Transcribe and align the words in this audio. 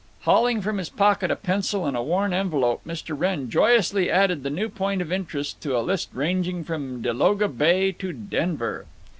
Hauling 0.21 0.61
from 0.61 0.79
his 0.79 0.89
pocket 0.89 1.29
a 1.29 1.35
pencil 1.35 1.85
and 1.85 1.95
a 1.95 2.01
worn 2.01 2.33
envelope, 2.33 2.81
Mr. 2.87 3.15
Wrenn 3.15 3.51
joyously 3.51 4.09
added 4.09 4.41
the 4.41 4.49
new 4.49 4.67
point 4.67 4.99
of 4.99 5.11
interest 5.11 5.61
to 5.61 5.77
a 5.77 5.81
list 5.81 6.09
ranging 6.13 6.63
from 6.63 7.03
Delagoa 7.03 7.47
Bay 7.49 7.91
to 7.91 8.11
Denver. 8.11 8.87